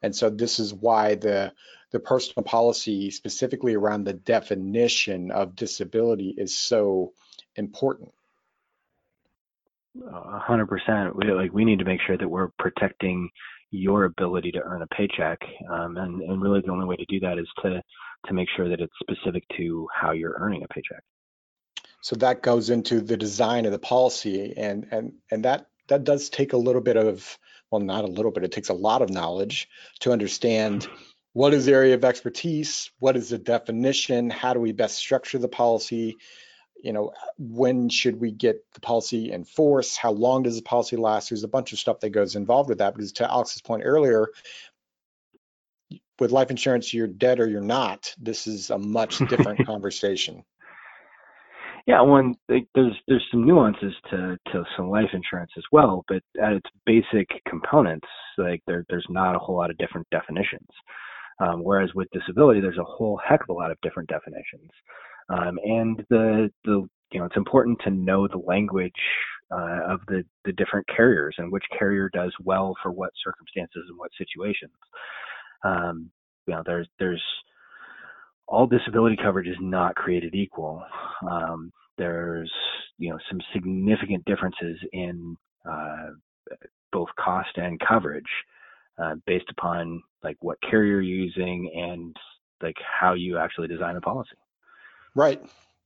And 0.02 0.16
so 0.16 0.30
this 0.30 0.60
is 0.60 0.74
why 0.74 1.16
the 1.16 1.54
the 1.92 2.00
personal 2.00 2.44
policy 2.44 3.10
specifically 3.12 3.74
around 3.74 4.04
the 4.04 4.14
definition 4.14 5.32
of 5.32 5.56
disability 5.56 6.36
is 6.38 6.58
so 6.58 7.14
important. 7.56 8.12
A 10.12 10.40
hundred 10.40 10.68
percent. 10.68 11.16
We 11.16 11.32
like 11.32 11.54
we 11.54 11.66
need 11.66 11.80
to 11.80 11.86
make 11.86 12.02
sure 12.06 12.18
that 12.18 12.30
we're 12.30 12.50
protecting 12.60 13.30
your 13.72 14.06
ability 14.06 14.52
to 14.52 14.62
earn 14.62 14.82
a 14.82 14.88
paycheck, 14.88 15.40
um, 15.72 15.98
and 15.98 16.22
and 16.22 16.42
really 16.42 16.62
the 16.62 16.72
only 16.72 16.86
way 16.86 16.96
to 16.96 17.06
do 17.06 17.20
that 17.22 17.40
is 17.40 17.48
to 17.64 17.82
to 18.28 18.34
make 18.34 18.48
sure 18.56 18.70
that 18.70 18.80
it's 18.80 18.94
specific 19.00 19.44
to 19.58 19.88
how 19.94 20.12
you're 20.12 20.36
earning 20.40 20.64
a 20.64 20.68
paycheck. 20.68 21.04
So 22.02 22.16
that 22.18 22.44
goes 22.44 22.70
into 22.70 23.02
the 23.02 23.18
design 23.18 23.66
of 23.66 23.72
the 23.72 23.80
policy, 23.80 24.54
and 24.56 24.88
and 24.92 25.14
and 25.32 25.46
that 25.46 25.68
that 25.88 26.04
does 26.04 26.30
take 26.30 26.54
a 26.54 26.58
little 26.58 26.82
bit 26.82 26.98
of 26.98 27.38
well, 27.72 27.82
not 27.82 28.04
a 28.04 28.08
little 28.08 28.32
bit. 28.32 28.44
It 28.44 28.52
takes 28.52 28.70
a 28.70 28.74
lot 28.74 29.02
of 29.02 29.10
knowledge 29.10 29.70
to 30.00 30.12
understand 30.12 30.88
what 31.34 31.54
is 31.54 31.66
the 31.66 31.74
area 31.74 31.94
of 31.94 32.04
expertise, 32.04 32.92
what 33.00 33.16
is 33.16 33.30
the 33.30 33.38
definition, 33.38 34.30
how 34.30 34.54
do 34.54 34.60
we 34.60 34.72
best 34.72 34.96
structure 34.96 35.38
the 35.38 35.48
policy, 35.48 36.18
you 36.84 36.94
know, 36.94 37.12
when 37.38 37.90
should 37.90 38.20
we 38.20 38.32
get 38.32 38.64
the 38.74 38.80
policy 38.80 39.32
in 39.32 39.44
force? 39.44 39.98
How 39.98 40.12
long 40.12 40.44
does 40.44 40.56
the 40.56 40.64
policy 40.64 40.96
last? 40.96 41.30
There's 41.30 41.44
a 41.44 41.48
bunch 41.48 41.74
of 41.74 41.80
stuff 41.80 42.00
that 42.02 42.10
goes 42.10 42.36
involved 42.36 42.70
with 42.70 42.80
that. 42.80 42.96
Because 42.96 43.14
to 43.14 43.30
Alex's 43.30 43.62
point 43.62 43.84
earlier, 43.86 44.30
with 46.20 46.32
life 46.32 46.50
insurance, 46.50 46.94
you're 46.94 47.08
dead 47.08 47.40
or 47.40 47.48
you're 47.48 47.62
not. 47.62 48.14
This 48.20 48.48
is 48.48 48.70
a 48.70 48.78
much 48.78 49.18
different 49.30 49.66
conversation. 49.66 50.44
Yeah, 51.88 52.02
one 52.02 52.36
there's 52.76 52.96
there's 53.08 53.26
some 53.32 53.46
nuances 53.46 53.94
to 54.12 54.38
to 54.54 54.66
some 54.78 54.90
life 54.92 55.10
insurance 55.14 55.52
as 55.58 55.64
well, 55.72 56.06
but 56.10 56.24
at 56.42 56.54
its 56.54 56.70
basic 56.86 57.30
components, 57.48 58.08
like 58.38 58.62
there 58.68 58.86
there's 58.90 59.08
not 59.10 59.36
a 59.36 59.40
whole 59.40 59.58
lot 59.58 59.72
of 59.72 59.78
different 59.80 60.08
definitions. 60.12 60.68
Um, 61.40 61.64
whereas 61.64 61.92
with 61.96 62.10
disability, 62.12 62.62
there's 62.62 62.80
a 62.80 62.86
whole 62.86 63.20
heck 63.28 63.42
of 63.44 63.50
a 63.50 63.54
lot 63.54 63.72
of 63.72 63.80
different 63.82 64.10
definitions. 64.10 64.70
Um, 65.30 65.60
and 65.64 66.06
the 66.10 66.52
the 66.66 66.88
you 67.14 67.20
know 67.20 67.26
it's 67.26 67.38
important 67.38 67.80
to 67.86 67.92
know 67.92 68.28
the 68.28 68.40
language 68.40 68.94
uh, 69.52 69.82
of 69.94 70.02
the 70.08 70.24
the 70.46 70.54
different 70.54 70.88
carriers 70.96 71.36
and 71.40 71.52
which 71.52 71.66
carrier 71.78 72.10
does 72.14 72.34
well 72.44 72.76
for 72.84 72.92
what 72.92 73.12
circumstances 73.24 73.86
and 73.90 73.98
what 73.98 74.12
situations. 74.18 74.74
Um, 75.64 76.12
you 76.48 76.56
know, 76.56 76.64
there's 76.66 76.88
there's 77.00 77.24
all 78.48 78.68
disability 78.68 79.18
coverage 79.18 79.48
is 79.48 79.58
not 79.60 79.96
created 79.96 80.34
equal. 80.36 80.84
Um, 81.30 81.72
there's 81.98 82.52
you 82.98 83.10
know 83.10 83.18
some 83.30 83.40
significant 83.54 84.26
differences 84.26 84.78
in 84.94 85.36
uh, 85.70 86.10
both 86.92 87.10
cost 87.20 87.50
and 87.58 87.80
coverage 87.80 88.24
uh, 88.98 89.16
based 89.26 89.50
upon 89.50 90.02
like 90.24 90.38
what 90.40 90.58
carrier 90.62 91.02
you're 91.02 91.02
using 91.02 91.72
and 91.76 92.16
like 92.62 92.78
how 93.00 93.14
you 93.14 93.38
actually 93.38 93.68
design 93.68 93.96
a 93.96 94.02
policy. 94.02 94.36
Right. 95.16 95.42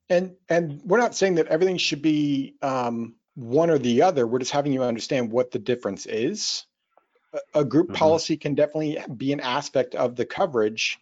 And 0.10 0.36
and 0.50 0.82
we're 0.84 1.00
not 1.00 1.16
saying 1.16 1.36
that 1.36 1.48
everything 1.48 1.78
should 1.78 2.02
be 2.02 2.56
um, 2.62 3.16
one 3.36 3.70
or 3.70 3.78
the 3.78 4.02
other. 4.02 4.28
We're 4.28 4.40
just 4.40 4.52
having 4.52 4.74
you 4.74 4.84
understand 4.84 5.32
what 5.32 5.52
the 5.52 5.60
difference 5.60 6.06
is. 6.06 6.66
A, 7.34 7.62
a 7.62 7.66
group 7.66 7.88
mm-hmm. 7.88 7.96
policy 7.96 8.38
can 8.38 8.56
definitely 8.56 8.98
be 9.18 9.32
an 9.34 9.40
aspect 9.40 9.96
of 9.96 10.16
the 10.16 10.26
coverage. 10.26 11.00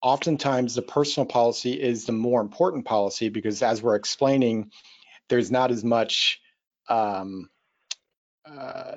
Oftentimes, 0.00 0.74
the 0.74 0.82
personal 0.82 1.26
policy 1.26 1.72
is 1.72 2.04
the 2.04 2.12
more 2.12 2.40
important 2.40 2.84
policy 2.84 3.28
because, 3.28 3.62
as 3.62 3.82
we're 3.82 3.96
explaining, 3.96 4.70
there's 5.28 5.50
not 5.50 5.70
as 5.70 5.84
much 5.84 6.40
um, 6.88 7.50
uh, 8.46 8.96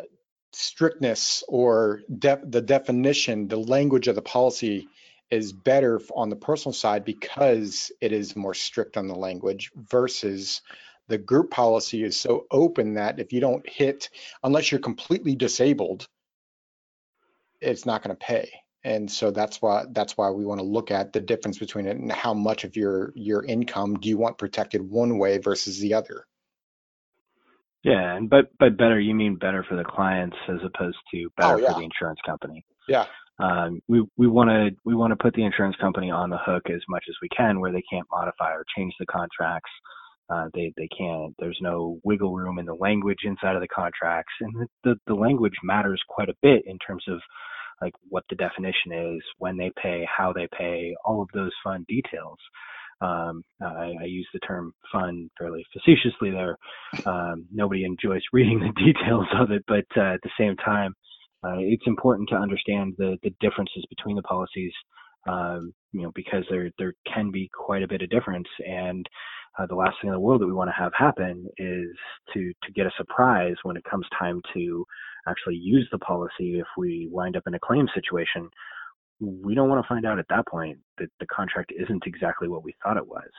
strictness 0.54 1.44
or 1.48 2.02
de- 2.20 2.42
the 2.44 2.62
definition, 2.62 3.48
the 3.48 3.58
language 3.58 4.08
of 4.08 4.16
the 4.16 4.22
policy 4.22 4.88
is 5.32 5.54
better 5.54 6.00
on 6.14 6.30
the 6.30 6.36
personal 6.36 6.74
side 6.74 7.06
because 7.06 7.92
it 8.02 8.12
is 8.12 8.36
more 8.36 8.54
strict 8.54 8.98
on 8.98 9.08
the 9.08 9.16
language 9.16 9.72
versus 9.76 10.62
the 11.08 11.18
group 11.18 11.50
policy 11.52 12.04
is 12.04 12.18
so 12.20 12.46
open 12.52 12.94
that 12.94 13.20
if 13.20 13.34
you 13.34 13.40
don't 13.40 13.68
hit 13.68 14.10
unless 14.44 14.72
you're 14.72 14.80
completely 14.80 15.36
disabled 15.36 16.08
it's 17.62 17.86
not 17.86 18.04
going 18.04 18.16
to 18.16 18.26
pay 18.26 18.52
and 18.84 19.12
so 19.12 19.32
that's 19.32 19.62
why 19.62 19.86
that's 19.92 20.18
why 20.18 20.30
we 20.30 20.46
want 20.46 20.60
to 20.60 20.66
look 20.66 20.92
at 20.92 21.14
the 21.14 21.22
difference 21.22 21.58
between 21.58 21.86
it 21.86 21.98
and 21.98 22.12
how 22.12 22.34
much 22.34 22.64
of 22.64 22.76
your 22.76 23.12
your 23.16 23.44
income 23.46 23.96
do 23.96 24.10
you 24.10 24.18
want 24.18 24.38
protected 24.38 24.82
one 24.82 25.18
way 25.18 25.38
versus 25.38 25.80
the 25.80 25.94
other 25.94 26.26
yeah 27.84 28.16
and 28.16 28.30
but 28.30 28.56
by 28.58 28.70
better 28.70 29.00
you 29.00 29.14
mean 29.14 29.36
better 29.36 29.66
for 29.68 29.76
the 29.76 29.84
clients 29.84 30.38
as 30.50 30.60
opposed 30.66 30.98
to 31.14 31.30
better 31.38 31.56
oh, 31.56 31.58
yeah. 31.58 31.74
for 31.74 31.80
the 31.80 31.86
insurance 31.86 32.20
company 32.26 32.66
yeah 32.88 33.06
um, 33.42 33.82
we 33.88 34.06
we 34.18 34.28
want 34.28 34.50
to 34.50 34.70
we 34.86 34.94
want 34.94 35.12
to 35.12 35.16
put 35.16 35.34
the 35.34 35.44
insurance 35.44 35.76
company 35.82 36.12
on 36.12 36.30
the 36.30 36.38
hook 36.38 36.64
as 36.70 36.82
much 36.88 37.06
as 37.10 37.16
we 37.22 37.30
can, 37.36 37.60
where 37.60 37.72
they 37.72 37.84
can't 37.92 38.08
modify 38.12 38.52
or 38.52 38.66
change 38.78 38.94
the 39.00 39.06
contracts. 39.08 39.72
Uh, 40.30 40.48
they 40.54 40.72
they 40.78 40.88
can't. 40.96 41.34
There's 41.40 41.58
no 41.60 42.00
wiggle 42.04 42.36
room 42.36 42.60
in 42.60 42.66
the 42.66 42.76
language 42.76 43.20
inside 43.24 43.56
of 43.56 43.62
the 43.62 43.68
contracts, 43.68 44.34
and 44.42 44.54
the, 44.54 44.68
the 44.84 44.96
the 45.08 45.16
language 45.16 45.56
matters 45.64 46.02
quite 46.08 46.30
a 46.30 46.36
bit 46.44 46.64
in 46.68 46.78
terms 46.78 47.04
of 47.08 47.20
like 47.82 47.94
what 48.10 48.24
the 48.30 48.36
definition 48.36 48.92
is, 48.92 49.22
when 49.38 49.58
they 49.58 49.72
pay, 49.82 50.06
how 50.06 50.32
they 50.34 50.48
pay, 50.58 50.96
all 51.04 51.22
of 51.22 51.30
those 51.34 51.52
fun 51.64 51.86
details. 51.88 52.38
Um, 53.02 53.44
I, 53.60 53.94
I, 54.00 54.06
use 54.06 54.28
the 54.32 54.40
term 54.42 54.74
fun 54.92 55.32
fairly 55.36 55.66
facetiously 55.74 56.30
there. 56.30 56.56
Um, 57.08 57.48
nobody 57.52 57.84
enjoys 57.84 58.22
reading 58.34 58.60
the 58.60 58.72
details 58.80 59.26
of 59.40 59.50
it, 59.50 59.64
but 59.68 59.86
uh, 59.98 60.14
at 60.14 60.22
the 60.22 60.30
same 60.40 60.56
time, 60.58 60.94
uh, 61.44 61.58
it's 61.58 61.88
important 61.88 62.30
to 62.30 62.36
understand 62.36 62.94
the, 63.00 63.18
the 63.24 63.34
differences 63.40 63.84
between 63.90 64.16
the 64.16 64.22
policies, 64.22 64.72
um, 65.28 65.74
you 65.92 66.02
know, 66.04 66.12
because 66.16 66.44
there 66.50 66.70
there 66.78 66.94
can 67.12 67.32
be 67.32 67.50
quite 67.54 67.84
a 67.84 67.88
bit 67.88 68.02
of 68.02 68.10
difference. 68.10 68.48
And 68.68 69.08
uh, 69.60 69.66
the 69.68 69.76
last 69.76 69.98
thing 70.02 70.10
in 70.10 70.14
the 70.14 70.20
world 70.20 70.42
that 70.42 70.48
we 70.48 70.54
want 70.54 70.70
to 70.70 70.82
have 70.82 70.94
happen 70.98 71.48
is 71.58 71.90
to 72.34 72.54
to 72.64 72.72
get 72.74 72.86
a 72.86 72.92
surprise 72.98 73.56
when 73.64 73.78
it 73.78 73.84
comes 73.90 74.06
time 74.18 74.42
to 74.54 74.86
actually 75.28 75.56
use 75.56 75.88
the 75.92 76.00
policy. 76.00 76.60
If 76.60 76.68
we 76.78 77.10
wind 77.12 77.38
up 77.38 77.44
in 77.48 77.54
a 77.56 77.60
claim 77.60 77.88
situation, 77.94 78.50
we 79.20 79.56
don't 79.56 79.70
want 79.70 79.84
to 79.84 79.90
find 79.90 80.06
out 80.06 80.20
at 80.20 80.28
that 80.30 80.48
point 80.48 80.80
that 80.98 81.10
the 81.20 81.28
contract 81.28 81.74
isn't 81.78 82.04
exactly 82.06 82.48
what 82.48 82.64
we 82.64 82.76
thought 82.84 82.98
it 82.98 83.08
was. 83.08 83.30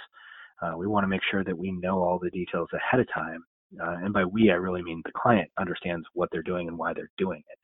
Uh, 0.62 0.76
we 0.76 0.86
want 0.86 1.04
to 1.04 1.08
make 1.08 1.22
sure 1.30 1.44
that 1.44 1.58
we 1.58 1.72
know 1.72 2.02
all 2.02 2.18
the 2.22 2.30
details 2.30 2.68
ahead 2.72 3.00
of 3.00 3.06
time. 3.12 3.42
Uh, 3.82 3.96
and 4.04 4.12
by 4.12 4.24
we, 4.24 4.50
I 4.50 4.54
really 4.54 4.82
mean 4.82 5.02
the 5.04 5.12
client 5.16 5.50
understands 5.58 6.06
what 6.14 6.28
they're 6.30 6.42
doing 6.42 6.68
and 6.68 6.78
why 6.78 6.92
they're 6.94 7.10
doing 7.18 7.38
it 7.40 7.58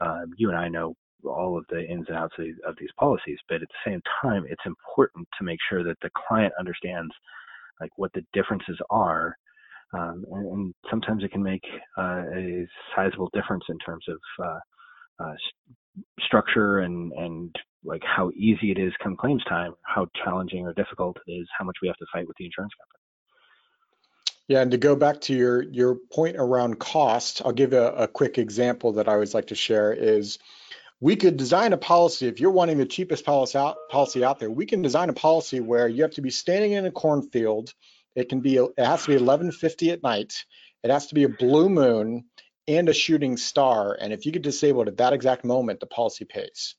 uh, 0.00 0.22
you 0.36 0.48
and 0.48 0.58
I 0.58 0.68
know 0.68 0.94
all 1.24 1.58
of 1.58 1.64
the 1.68 1.84
ins 1.86 2.06
and 2.08 2.16
outs 2.16 2.34
of 2.66 2.76
these, 2.78 2.90
policies, 2.98 3.38
but 3.48 3.62
at 3.62 3.68
the 3.68 3.90
same 3.90 4.02
time, 4.22 4.44
it's 4.48 4.64
important 4.66 5.26
to 5.38 5.44
make 5.44 5.58
sure 5.68 5.82
that 5.84 5.98
the 6.02 6.10
client 6.28 6.52
understands 6.58 7.12
like 7.80 7.90
what 7.96 8.12
the 8.12 8.24
differences 8.32 8.78
are. 8.90 9.36
Um, 9.92 10.24
and, 10.30 10.46
and, 10.46 10.74
sometimes 10.88 11.24
it 11.24 11.32
can 11.32 11.42
make 11.42 11.64
uh, 11.98 12.22
a 12.32 12.66
sizable 12.94 13.28
difference 13.32 13.64
in 13.68 13.78
terms 13.78 14.04
of 14.08 14.18
uh, 14.44 15.24
uh, 15.24 15.34
st- 15.34 16.06
structure 16.20 16.78
and 16.78 17.12
and 17.12 17.54
like 17.84 18.02
how 18.04 18.30
easy 18.36 18.70
it 18.70 18.78
is 18.78 18.92
come 19.02 19.16
claims 19.16 19.42
time, 19.48 19.72
how 19.82 20.06
challenging 20.24 20.66
or 20.66 20.72
difficult 20.74 21.16
it 21.26 21.32
is, 21.32 21.48
how 21.58 21.64
much 21.64 21.76
we 21.82 21.88
have 21.88 21.96
to 21.96 22.06
fight 22.12 22.28
with 22.28 22.36
the 22.38 22.44
insurance 22.44 22.72
company. 22.78 23.00
Yeah, 24.48 24.62
and 24.62 24.70
to 24.72 24.78
go 24.78 24.96
back 24.96 25.20
to 25.22 25.34
your 25.34 25.62
your 25.62 25.96
point 26.12 26.36
around 26.36 26.78
cost, 26.78 27.40
I'll 27.44 27.52
give 27.52 27.72
a, 27.72 27.92
a 27.92 28.08
quick 28.08 28.36
example 28.36 28.92
that 28.94 29.08
I 29.08 29.12
always 29.12 29.34
like 29.34 29.46
to 29.48 29.54
share 29.54 29.92
is 29.92 30.38
we 31.00 31.16
could 31.16 31.36
design 31.36 31.72
a 31.72 31.78
policy 31.78 32.26
if 32.26 32.40
you're 32.40 32.50
wanting 32.50 32.78
the 32.78 32.86
cheapest 32.86 33.24
policy 33.24 33.56
out, 33.56 33.76
policy 33.90 34.22
out 34.22 34.38
there 34.38 34.50
we 34.50 34.66
can 34.66 34.82
design 34.82 35.08
a 35.08 35.14
policy 35.14 35.60
where 35.60 35.88
you 35.88 36.02
have 36.02 36.12
to 36.12 36.22
be 36.22 36.30
standing 36.30 36.72
in 36.72 36.86
a 36.86 36.90
cornfield. 36.90 37.72
It 38.14 38.28
can 38.28 38.40
be 38.40 38.56
it 38.56 38.72
has 38.78 39.04
to 39.04 39.08
be 39.08 39.16
11:50 39.16 39.92
at 39.92 40.02
night. 40.02 40.44
It 40.82 40.90
has 40.90 41.08
to 41.08 41.14
be 41.14 41.24
a 41.24 41.28
blue 41.28 41.68
moon 41.68 42.24
and 42.68 42.88
a 42.88 42.94
shooting 42.94 43.36
star. 43.36 43.96
And 43.98 44.12
if 44.12 44.26
you 44.26 44.32
get 44.32 44.42
disabled 44.42 44.88
at 44.88 44.98
that 44.98 45.12
exact 45.12 45.44
moment 45.44 45.80
the 45.80 45.86
policy 45.86 46.24
pays. 46.24 46.74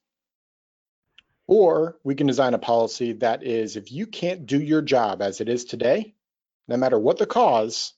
Or 1.48 1.98
we 2.04 2.16
can 2.16 2.28
design 2.28 2.54
a 2.54 2.60
policy 2.60 3.14
that 3.14 3.44
is 3.44 3.76
if 3.76 3.92
you 3.92 4.08
can't 4.08 4.46
do 4.46 4.62
your 4.62 4.82
job 4.82 5.22
as 5.22 5.42
it 5.42 5.50
is 5.50 5.66
today 5.66 6.14
no 6.68 6.78
matter 6.78 6.98
what 6.98 7.18
the 7.18 7.26
cause, 7.26 7.94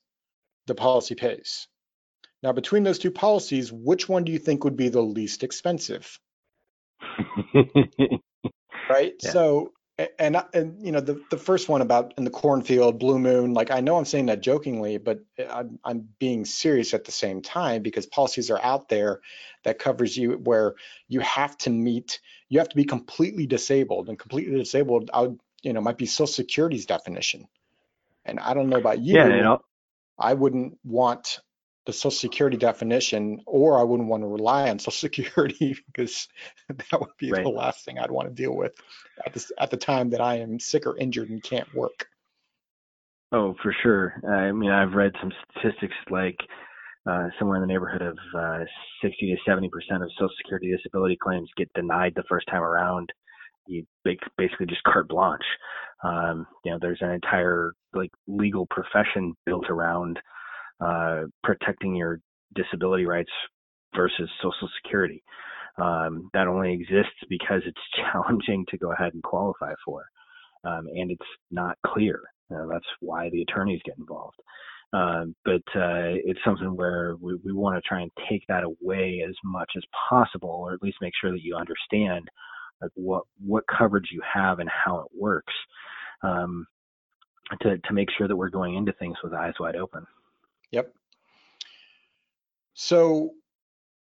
the 0.66 0.74
policy 0.74 1.14
pays. 1.14 1.68
Now, 2.44 2.52
between 2.52 2.82
those 2.82 2.98
two 2.98 3.10
policies, 3.10 3.72
which 3.72 4.06
one 4.06 4.24
do 4.24 4.30
you 4.30 4.38
think 4.38 4.64
would 4.64 4.76
be 4.76 4.90
the 4.90 5.00
least 5.00 5.42
expensive? 5.42 6.20
right. 7.54 9.14
Yeah. 9.22 9.30
So, 9.30 9.72
and 10.18 10.36
and 10.52 10.84
you 10.84 10.92
know 10.92 11.00
the 11.00 11.22
the 11.30 11.38
first 11.38 11.70
one 11.70 11.80
about 11.80 12.12
in 12.18 12.24
the 12.24 12.30
cornfield, 12.30 12.98
blue 12.98 13.18
moon. 13.18 13.54
Like 13.54 13.70
I 13.70 13.80
know 13.80 13.96
I'm 13.96 14.04
saying 14.04 14.26
that 14.26 14.42
jokingly, 14.42 14.98
but 14.98 15.20
eh, 15.38 15.46
I'm 15.50 15.78
I'm 15.82 16.06
being 16.18 16.44
serious 16.44 16.92
at 16.92 17.04
the 17.04 17.12
same 17.12 17.40
time 17.40 17.80
because 17.80 18.04
policies 18.04 18.50
are 18.50 18.60
out 18.62 18.90
there 18.90 19.22
that 19.62 19.78
covers 19.78 20.14
you 20.14 20.32
where 20.32 20.74
you 21.08 21.20
have 21.20 21.56
to 21.58 21.70
meet, 21.70 22.20
you 22.50 22.58
have 22.58 22.68
to 22.68 22.76
be 22.76 22.84
completely 22.84 23.46
disabled, 23.46 24.10
and 24.10 24.18
completely 24.18 24.58
disabled, 24.58 25.10
I 25.14 25.22
would 25.22 25.40
you 25.62 25.72
know 25.72 25.80
might 25.80 25.96
be 25.96 26.04
Social 26.04 26.26
Security's 26.26 26.84
definition 26.84 27.48
and 28.26 28.38
I 28.38 28.52
don't 28.52 28.68
know 28.68 28.76
about 28.76 29.00
you. 29.00 29.14
Yeah, 29.14 29.28
you 29.28 29.42
know. 29.42 29.62
I 30.18 30.34
wouldn't 30.34 30.78
want 30.84 31.40
the 31.86 31.92
Social 31.92 32.10
Security 32.10 32.56
definition, 32.56 33.40
or 33.46 33.78
I 33.78 33.82
wouldn't 33.82 34.08
want 34.08 34.22
to 34.22 34.28
rely 34.28 34.70
on 34.70 34.78
Social 34.78 34.92
Security 35.08 35.76
because 35.86 36.28
that 36.68 37.00
would 37.00 37.16
be 37.18 37.30
right. 37.30 37.42
the 37.42 37.50
last 37.50 37.84
thing 37.84 37.98
I'd 37.98 38.10
want 38.10 38.28
to 38.28 38.34
deal 38.34 38.54
with 38.54 38.72
at 39.24 39.32
the 39.32 39.44
at 39.58 39.70
the 39.70 39.76
time 39.76 40.10
that 40.10 40.20
I 40.20 40.36
am 40.38 40.58
sick 40.58 40.86
or 40.86 40.96
injured 40.96 41.30
and 41.30 41.42
can't 41.42 41.72
work. 41.74 42.06
Oh, 43.32 43.54
for 43.62 43.74
sure. 43.82 44.14
I 44.28 44.52
mean, 44.52 44.70
I've 44.70 44.92
read 44.92 45.12
some 45.20 45.32
statistics 45.58 45.94
like 46.08 46.36
uh, 47.08 47.28
somewhere 47.38 47.56
in 47.56 47.62
the 47.62 47.72
neighborhood 47.72 48.02
of 48.02 48.16
uh, 48.36 48.64
60 49.02 49.34
to 49.34 49.36
70 49.50 49.68
percent 49.68 50.02
of 50.02 50.10
Social 50.12 50.30
Security 50.38 50.74
disability 50.74 51.18
claims 51.20 51.50
get 51.56 51.72
denied 51.74 52.12
the 52.16 52.24
first 52.28 52.46
time 52.48 52.62
around. 52.62 53.10
You 53.66 53.84
basically 54.04 54.66
just 54.66 54.82
carte 54.84 55.08
blanche. 55.08 55.42
Um, 56.02 56.46
you 56.64 56.70
know, 56.70 56.78
there's 56.80 57.00
an 57.00 57.10
entire 57.10 57.72
like 57.94 58.10
legal 58.26 58.66
profession 58.66 59.34
built 59.46 59.70
around 59.70 60.18
uh, 60.80 61.22
protecting 61.42 61.94
your 61.94 62.20
disability 62.54 63.06
rights 63.06 63.30
versus 63.94 64.28
Social 64.42 64.68
Security. 64.82 65.22
Um, 65.76 66.30
that 66.34 66.46
only 66.46 66.72
exists 66.72 67.18
because 67.28 67.62
it's 67.66 67.80
challenging 68.12 68.64
to 68.70 68.78
go 68.78 68.92
ahead 68.92 69.14
and 69.14 69.22
qualify 69.22 69.74
for, 69.84 70.04
um, 70.64 70.86
and 70.94 71.10
it's 71.10 71.30
not 71.50 71.76
clear. 71.86 72.20
Know, 72.50 72.68
that's 72.70 72.86
why 73.00 73.30
the 73.30 73.42
attorneys 73.42 73.80
get 73.84 73.98
involved. 73.98 74.36
Uh, 74.92 75.24
but 75.44 75.62
uh, 75.74 76.14
it's 76.24 76.38
something 76.44 76.76
where 76.76 77.16
we, 77.20 77.34
we 77.44 77.52
want 77.52 77.76
to 77.76 77.88
try 77.88 78.00
and 78.02 78.12
take 78.30 78.44
that 78.48 78.62
away 78.62 79.24
as 79.28 79.34
much 79.42 79.70
as 79.76 79.82
possible, 80.08 80.50
or 80.50 80.72
at 80.72 80.82
least 80.82 80.98
make 81.00 81.14
sure 81.20 81.32
that 81.32 81.42
you 81.42 81.56
understand 81.56 82.28
like 82.80 82.90
what 82.94 83.24
what 83.44 83.64
coverage 83.66 84.08
you 84.12 84.20
have 84.32 84.58
and 84.60 84.68
how 84.68 84.98
it 85.00 85.06
works 85.18 85.52
um, 86.22 86.66
to 87.62 87.78
to 87.78 87.92
make 87.92 88.08
sure 88.16 88.28
that 88.28 88.36
we're 88.36 88.50
going 88.50 88.76
into 88.76 88.92
things 88.92 89.16
with 89.24 89.32
eyes 89.32 89.54
wide 89.58 89.76
open. 89.76 90.06
Yep. 90.74 90.92
So 92.74 93.30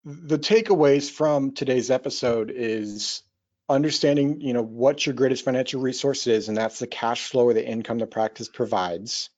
the 0.04 0.38
takeaways 0.38 1.10
from 1.10 1.54
today's 1.54 1.90
episode 1.90 2.52
is 2.54 3.24
understanding, 3.70 4.42
you 4.42 4.52
know, 4.52 4.62
what 4.62 5.06
your 5.06 5.16
greatest 5.16 5.46
financial 5.46 5.80
resource 5.80 6.28
is, 6.28 6.50
and 6.50 6.58
that's 6.58 6.80
the 6.80 6.88
cash 6.88 7.30
flow 7.30 7.46
or 7.46 7.54
the 7.54 7.66
income 7.66 7.98
the 7.98 8.08
practice 8.08 8.50
provides. 8.50 9.30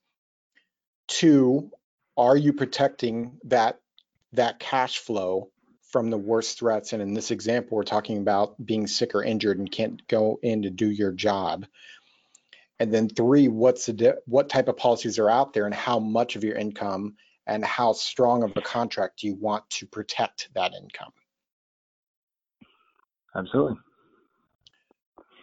Two, 1.06 1.70
are 2.16 2.36
you 2.36 2.52
protecting 2.52 3.38
that 3.44 3.78
that 4.32 4.58
cash 4.58 4.98
flow 4.98 5.50
from 5.92 6.10
the 6.10 6.18
worst 6.18 6.58
threats? 6.58 6.92
And 6.92 7.00
in 7.00 7.14
this 7.14 7.30
example, 7.30 7.76
we're 7.76 7.84
talking 7.84 8.18
about 8.18 8.56
being 8.64 8.88
sick 8.88 9.14
or 9.14 9.22
injured 9.22 9.60
and 9.60 9.70
can't 9.70 10.04
go 10.08 10.40
in 10.42 10.62
to 10.62 10.70
do 10.70 10.90
your 10.90 11.12
job. 11.12 11.66
And 12.82 12.92
then 12.92 13.08
three, 13.08 13.46
what's 13.46 13.86
the 13.86 14.18
what 14.26 14.48
type 14.48 14.66
of 14.66 14.76
policies 14.76 15.16
are 15.20 15.30
out 15.30 15.52
there 15.52 15.66
and 15.66 15.74
how 15.74 16.00
much 16.00 16.34
of 16.34 16.42
your 16.42 16.56
income 16.56 17.14
and 17.46 17.64
how 17.64 17.92
strong 17.92 18.42
of 18.42 18.50
a 18.56 18.60
contract 18.60 19.20
do 19.20 19.28
you 19.28 19.36
want 19.36 19.70
to 19.70 19.86
protect 19.86 20.48
that 20.56 20.72
income? 20.74 21.12
Absolutely. 23.36 23.76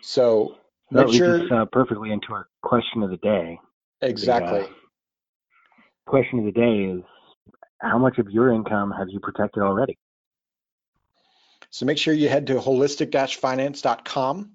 So 0.01 0.57
that 0.91 1.05
leads 1.07 1.15
sure, 1.15 1.45
us 1.45 1.49
uh, 1.49 1.63
perfectly 1.71 2.11
into 2.11 2.33
our 2.33 2.49
question 2.61 3.03
of 3.03 3.09
the 3.09 3.17
day. 3.17 3.57
Exactly. 4.01 4.59
The, 4.59 4.65
uh, 4.65 4.71
question 6.07 6.39
of 6.39 6.45
the 6.45 6.51
day 6.51 6.91
is 6.91 7.03
how 7.79 7.97
much 7.97 8.17
of 8.17 8.29
your 8.29 8.51
income 8.51 8.91
have 8.91 9.07
you 9.07 9.21
protected 9.21 9.63
already? 9.63 9.97
So 11.69 11.85
make 11.85 11.97
sure 11.97 12.13
you 12.13 12.27
head 12.27 12.47
to 12.47 12.55
holistic-finance.com 12.55 14.51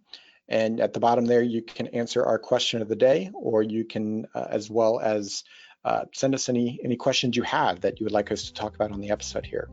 and 0.48 0.80
at 0.80 0.92
the 0.92 1.00
bottom 1.00 1.24
there, 1.24 1.42
you 1.42 1.62
can 1.62 1.86
answer 1.88 2.24
our 2.24 2.38
question 2.38 2.82
of 2.82 2.88
the 2.88 2.96
day, 2.96 3.30
or 3.34 3.62
you 3.62 3.84
can, 3.84 4.26
uh, 4.34 4.46
as 4.50 4.68
well 4.68 5.00
as 5.00 5.44
uh, 5.84 6.04
send 6.12 6.34
us 6.34 6.48
any, 6.48 6.78
any 6.84 6.96
questions 6.96 7.36
you 7.36 7.42
have 7.42 7.80
that 7.80 8.00
you 8.00 8.04
would 8.04 8.12
like 8.12 8.30
us 8.30 8.44
to 8.44 8.54
talk 8.54 8.74
about 8.74 8.92
on 8.92 9.00
the 9.00 9.10
episode 9.10 9.46
here. 9.46 9.68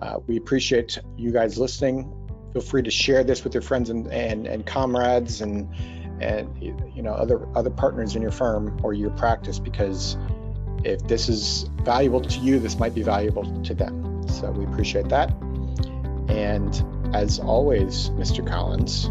Uh, 0.00 0.18
we 0.26 0.36
appreciate 0.36 0.98
you 1.16 1.30
guys 1.30 1.58
listening. 1.58 2.12
Feel 2.52 2.62
free 2.62 2.82
to 2.82 2.90
share 2.90 3.22
this 3.22 3.44
with 3.44 3.54
your 3.54 3.62
friends 3.62 3.90
and, 3.90 4.06
and, 4.08 4.46
and 4.46 4.66
comrades 4.66 5.40
and, 5.40 5.68
and 6.20 6.62
you 6.62 7.02
know 7.02 7.12
other 7.12 7.46
other 7.56 7.70
partners 7.70 8.14
in 8.14 8.20
your 8.20 8.30
firm 8.30 8.78
or 8.82 8.92
your 8.92 9.10
practice 9.10 9.58
because 9.58 10.18
if 10.84 11.06
this 11.06 11.28
is 11.28 11.62
valuable 11.82 12.20
to 12.20 12.38
you, 12.40 12.58
this 12.58 12.78
might 12.78 12.94
be 12.94 13.02
valuable 13.02 13.44
to 13.62 13.74
them. 13.74 14.26
So 14.28 14.50
we 14.50 14.64
appreciate 14.64 15.08
that. 15.08 15.30
And 16.28 17.14
as 17.14 17.38
always, 17.38 18.10
Mr. 18.10 18.46
Collins, 18.46 19.10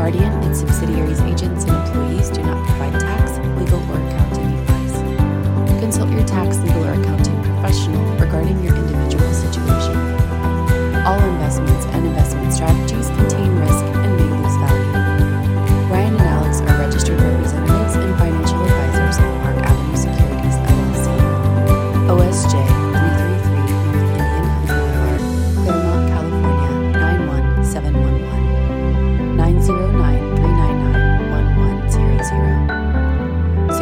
Guardian, 0.00 0.32
its 0.44 0.60
subsidiaries, 0.60 1.20
agents, 1.20 1.64
and 1.64 1.76
employees 1.76 2.30
do 2.30 2.42
not 2.42 2.56
provide 2.66 2.98
tax, 2.98 3.36
legal, 3.60 3.78
or 3.92 4.00
accounting 4.08 4.46
advice. 4.46 4.96
Consult 5.78 6.08
your 6.08 6.26
tax, 6.26 6.56
legal, 6.60 6.86
or 6.86 6.92
accounting 6.94 7.36
professional 7.42 8.02
regarding 8.16 8.64
your 8.64 8.74
individual 8.74 9.30
situation. 9.34 9.94
All 11.04 11.20
investments 11.20 11.84
and 11.92 12.06
investment 12.06 12.50
strategies 12.50 13.08
contain 13.08 13.54
risk 13.58 13.84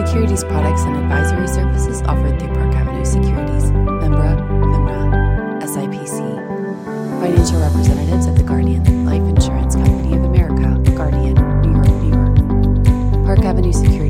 Securities 0.06 0.44
products 0.44 0.82
and 0.82 0.94
advisory 0.96 1.48
services 1.48 2.02
offered 2.02 2.38
through 2.38 2.54
Park 2.54 2.72
Avenue 2.76 3.04
Securities, 3.04 3.64
Membra, 3.72 4.38
Membra, 4.62 5.60
SIPC. 5.60 6.18
Financial 7.20 7.60
representatives 7.60 8.26
of 8.26 8.36
the 8.36 8.44
Guardian 8.44 9.04
Life 9.04 9.22
Insurance 9.22 9.74
Company 9.74 10.14
of 10.14 10.22
America, 10.22 10.78
Guardian, 10.92 11.34
New 11.62 11.72
York, 11.74 11.88
New 11.88 12.10
York. 12.14 13.26
Park 13.26 13.40
Avenue 13.40 13.72
Securities 13.72 14.07